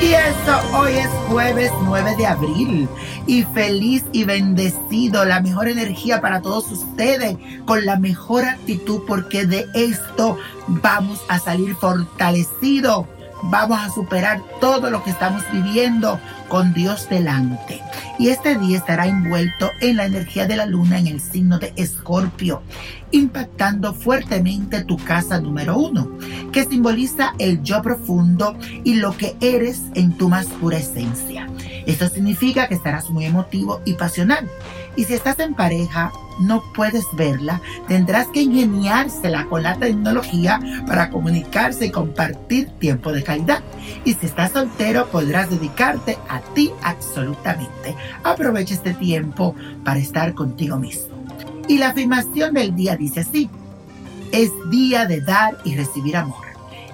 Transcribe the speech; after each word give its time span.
Y 0.00 0.14
eso, 0.14 0.58
hoy 0.74 0.92
es 0.92 1.08
jueves 1.28 1.70
9 1.84 2.16
de 2.16 2.26
abril. 2.26 2.88
Y 3.26 3.42
feliz 3.44 4.04
y 4.12 4.24
bendecido, 4.24 5.24
la 5.24 5.40
mejor 5.40 5.68
energía 5.68 6.20
para 6.20 6.40
todos 6.40 6.72
ustedes, 6.72 7.36
con 7.66 7.84
la 7.84 7.96
mejor 7.96 8.44
actitud 8.44 9.02
porque 9.06 9.46
de 9.46 9.66
esto 9.74 10.38
vamos 10.66 11.20
a 11.28 11.38
salir 11.38 11.74
fortalecidos, 11.74 13.06
vamos 13.44 13.78
a 13.80 13.90
superar 13.90 14.40
todo 14.60 14.90
lo 14.90 15.02
que 15.02 15.10
estamos 15.10 15.42
viviendo 15.52 16.18
con 16.48 16.74
Dios 16.74 17.08
delante. 17.08 17.80
Y 18.18 18.28
este 18.28 18.58
día 18.58 18.78
estará 18.78 19.06
envuelto 19.06 19.70
en 19.80 19.96
la 19.96 20.04
energía 20.04 20.46
de 20.46 20.56
la 20.56 20.66
luna 20.66 20.98
en 20.98 21.06
el 21.06 21.20
signo 21.20 21.58
de 21.58 21.72
Escorpio, 21.76 22.62
impactando 23.12 23.94
fuertemente 23.94 24.84
tu 24.84 24.96
casa 24.98 25.40
número 25.40 25.78
uno, 25.78 26.18
que 26.52 26.64
simboliza 26.64 27.34
el 27.38 27.62
yo 27.62 27.80
profundo 27.82 28.56
y 28.84 28.94
lo 28.94 29.16
que 29.16 29.36
eres 29.40 29.82
en 29.94 30.16
tu 30.16 30.28
más 30.28 30.46
pura 30.46 30.78
esencia. 30.78 31.48
Esto 31.86 32.08
significa 32.08 32.68
que 32.68 32.74
estarás 32.74 33.10
muy 33.10 33.24
emotivo 33.24 33.80
y 33.84 33.94
pasional. 33.94 34.48
Y 34.96 35.04
si 35.04 35.14
estás 35.14 35.38
en 35.38 35.54
pareja, 35.54 36.12
no 36.40 36.62
puedes 36.74 37.06
verla, 37.12 37.60
tendrás 37.86 38.26
que 38.28 38.42
ingeniársela 38.42 39.46
con 39.46 39.62
la 39.62 39.76
tecnología 39.76 40.58
para 40.86 41.10
comunicarse 41.10 41.86
y 41.86 41.90
compartir 41.90 42.68
tiempo 42.78 43.12
de 43.12 43.22
calidad. 43.22 43.62
Y 44.04 44.14
si 44.14 44.26
estás 44.26 44.52
soltero, 44.52 45.06
podrás 45.08 45.50
dedicarte 45.50 46.18
a 46.28 46.40
ti 46.54 46.72
absolutamente. 46.82 47.94
Aprovecha 48.24 48.74
este 48.74 48.94
tiempo 48.94 49.54
para 49.84 50.00
estar 50.00 50.34
contigo 50.34 50.76
mismo. 50.78 51.20
Y 51.68 51.78
la 51.78 51.90
afirmación 51.90 52.54
del 52.54 52.74
día 52.74 52.96
dice 52.96 53.20
así, 53.20 53.48
es 54.32 54.50
día 54.70 55.06
de 55.06 55.20
dar 55.20 55.58
y 55.64 55.76
recibir 55.76 56.16
amor. 56.16 56.46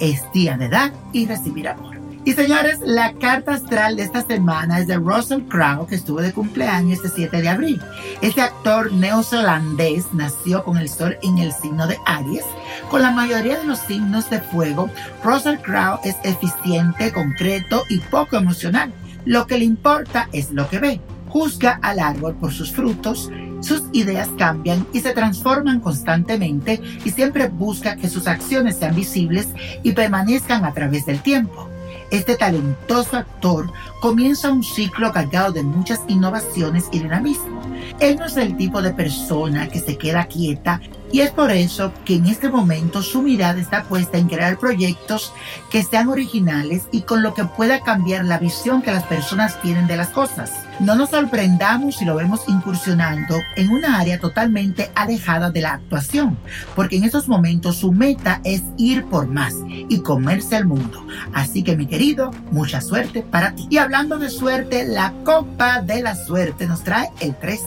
Es 0.00 0.22
día 0.32 0.56
de 0.56 0.68
dar 0.68 0.92
y 1.12 1.26
recibir 1.26 1.68
amor. 1.68 1.89
Y 2.22 2.34
señores, 2.34 2.80
la 2.84 3.14
carta 3.14 3.54
astral 3.54 3.96
de 3.96 4.02
esta 4.02 4.20
semana 4.20 4.78
es 4.78 4.86
de 4.86 4.96
Russell 4.96 5.40
Crowe, 5.48 5.86
que 5.86 5.94
estuvo 5.94 6.20
de 6.20 6.34
cumpleaños 6.34 6.98
este 6.98 7.08
7 7.16 7.40
de 7.40 7.48
abril. 7.48 7.80
Este 8.20 8.42
actor 8.42 8.92
neozelandés 8.92 10.12
nació 10.12 10.62
con 10.62 10.76
el 10.76 10.90
sol 10.90 11.16
en 11.22 11.38
el 11.38 11.50
signo 11.52 11.86
de 11.86 11.96
Aries. 12.04 12.44
Con 12.90 13.00
la 13.00 13.10
mayoría 13.10 13.58
de 13.58 13.64
los 13.64 13.78
signos 13.78 14.28
de 14.28 14.38
fuego, 14.40 14.90
Russell 15.24 15.56
Crowe 15.62 16.00
es 16.04 16.16
eficiente, 16.22 17.10
concreto 17.10 17.84
y 17.88 17.98
poco 17.98 18.36
emocional. 18.36 18.92
Lo 19.24 19.46
que 19.46 19.58
le 19.58 19.64
importa 19.64 20.28
es 20.32 20.50
lo 20.50 20.68
que 20.68 20.78
ve. 20.78 21.00
Juzga 21.28 21.78
al 21.80 22.00
árbol 22.00 22.34
por 22.34 22.52
sus 22.52 22.70
frutos, 22.70 23.30
sus 23.60 23.84
ideas 23.92 24.28
cambian 24.36 24.86
y 24.92 25.00
se 25.00 25.12
transforman 25.12 25.80
constantemente 25.80 26.82
y 27.02 27.10
siempre 27.10 27.48
busca 27.48 27.96
que 27.96 28.10
sus 28.10 28.26
acciones 28.26 28.76
sean 28.76 28.94
visibles 28.94 29.48
y 29.82 29.92
permanezcan 29.92 30.66
a 30.66 30.74
través 30.74 31.06
del 31.06 31.22
tiempo. 31.22 31.69
Este 32.10 32.36
talentoso 32.36 33.16
actor 33.16 33.72
comienza 34.00 34.50
un 34.50 34.64
ciclo 34.64 35.12
cargado 35.12 35.52
de 35.52 35.62
muchas 35.62 36.00
innovaciones 36.08 36.88
y 36.90 36.98
dinamismo. 36.98 37.60
Él 38.00 38.16
no 38.18 38.26
es 38.26 38.36
el 38.36 38.56
tipo 38.56 38.82
de 38.82 38.92
persona 38.92 39.68
que 39.68 39.78
se 39.78 39.96
queda 39.96 40.24
quieta 40.24 40.80
y 41.12 41.20
es 41.20 41.30
por 41.30 41.50
eso 41.50 41.92
que 42.04 42.16
en 42.16 42.26
este 42.26 42.48
momento 42.48 43.02
su 43.02 43.22
mirada 43.22 43.60
está 43.60 43.84
puesta 43.84 44.18
en 44.18 44.28
crear 44.28 44.58
proyectos 44.58 45.32
que 45.70 45.82
sean 45.82 46.08
originales 46.08 46.84
y 46.92 47.02
con 47.02 47.22
lo 47.22 47.34
que 47.34 47.44
pueda 47.44 47.80
cambiar 47.80 48.24
la 48.24 48.38
visión 48.38 48.82
que 48.82 48.92
las 48.92 49.04
personas 49.04 49.60
tienen 49.60 49.86
de 49.86 49.96
las 49.96 50.08
cosas. 50.08 50.52
No 50.78 50.94
nos 50.94 51.10
sorprendamos 51.10 51.96
si 51.96 52.04
lo 52.04 52.16
vemos 52.16 52.42
incursionando 52.48 53.36
en 53.56 53.70
una 53.70 53.98
área 53.98 54.18
totalmente 54.18 54.90
alejada 54.94 55.50
de 55.50 55.60
la 55.60 55.74
actuación, 55.74 56.38
porque 56.74 56.96
en 56.96 57.04
esos 57.04 57.28
momentos 57.28 57.76
su 57.76 57.92
meta 57.92 58.40
es 58.44 58.62
ir 58.78 59.04
por 59.04 59.26
más 59.26 59.54
y 59.68 60.00
comerse 60.00 60.56
el 60.56 60.64
mundo. 60.64 61.06
Así 61.34 61.62
que 61.62 61.76
mi 61.76 61.86
querido, 61.86 62.30
mucha 62.50 62.80
suerte 62.80 63.22
para 63.22 63.54
ti. 63.54 63.66
Y 63.68 63.78
hablando 63.78 64.18
de 64.18 64.30
suerte, 64.30 64.86
la 64.86 65.12
copa 65.24 65.82
de 65.82 66.02
la 66.02 66.14
suerte 66.14 66.66
nos 66.66 66.82
trae 66.82 67.10
el 67.20 67.34
13, 67.36 67.64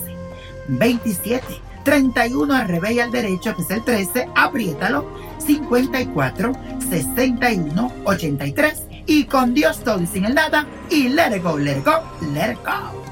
27, 0.70 1.46
31 1.84 2.54
al 2.54 2.68
revés 2.68 3.00
al 3.00 3.12
derecho, 3.12 3.56
que 3.56 3.62
es 3.62 3.72
el 3.72 3.84
13, 3.84 4.30
apriétalo, 4.36 5.06
54, 5.38 6.54
61, 6.90 7.92
83 8.06 8.84
y 9.06 9.26
con 9.26 9.54
Dios 9.54 9.84
todo 9.84 10.02
y 10.02 10.08
sin 10.08 10.26
el 10.26 10.36
nada 10.36 10.66
y 10.90 11.10
let 11.10 11.36
it 11.36 11.44
go, 11.44 11.58
let 11.58 11.82
go, 11.84 12.02
let 12.34 12.56
go. 12.64 13.04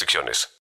restricciones. 0.00 0.50